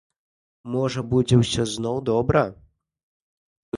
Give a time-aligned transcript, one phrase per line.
[0.75, 2.43] Можа, будзе ўсё зноў добра.